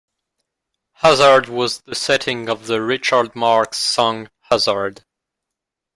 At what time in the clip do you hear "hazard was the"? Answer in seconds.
0.93-1.93